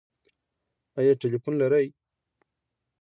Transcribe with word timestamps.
ایا 0.97 1.13
ټیلیفون 1.21 1.53
لرئ؟ 1.61 1.87